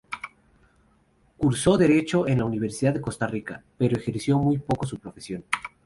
Cursó 1.37 1.77
derecho 1.77 2.27
en 2.27 2.39
la 2.39 2.45
Universidad 2.45 2.91
de 2.95 3.01
Costa 3.01 3.27
Rica, 3.27 3.63
pero 3.77 3.95
ejerció 3.97 4.39
muy 4.39 4.57
poco 4.57 4.87
su 4.87 4.97
profesión. 4.97 5.43